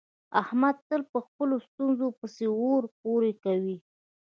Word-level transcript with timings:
احمد 0.41 0.75
تل 0.89 1.01
په 1.11 1.19
خپلو 1.25 1.55
ستونزو 1.67 2.07
پسې 2.19 2.45
اور 2.61 2.83
پورې 3.01 3.31
کوي. 3.43 3.77